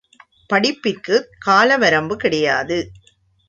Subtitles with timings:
[0.49, 2.79] படிப்பிற்குத் கால வரம்பு கிடையாது.